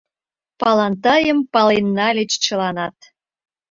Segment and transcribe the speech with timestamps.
[0.59, 2.97] Палантайым Пален нальыч чыланат.